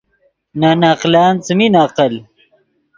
[0.59, 2.13] نے نقلن څیمین عقل